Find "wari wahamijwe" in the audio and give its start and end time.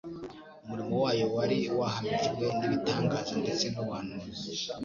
1.35-2.45